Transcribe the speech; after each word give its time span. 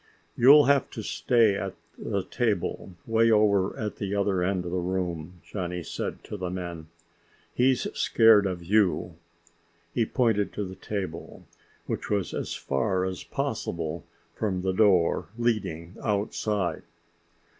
"You'll 0.35 0.65
have 0.65 0.89
to 0.97 1.03
stay 1.03 1.53
at 1.55 1.75
the 1.95 2.23
table, 2.23 2.95
way 3.05 3.29
over 3.29 3.77
at 3.77 3.97
the 3.97 4.15
other 4.15 4.41
end 4.41 4.65
of 4.65 4.71
the 4.71 4.79
room," 4.79 5.41
Johnny 5.45 5.83
said 5.83 6.23
to 6.23 6.37
the 6.37 6.49
men. 6.49 6.87
"He's 7.53 7.85
scared 7.95 8.47
of 8.47 8.63
you." 8.63 9.13
He 9.93 10.07
pointed 10.07 10.53
to 10.53 10.63
the 10.65 10.73
table, 10.73 11.45
which 11.85 12.09
was 12.09 12.33
as 12.33 12.55
far 12.55 13.05
as 13.05 13.23
possible 13.23 14.03
from 14.33 14.63
the 14.63 14.73
door 14.73 15.27
leading 15.37 15.95
outside. 16.03 16.81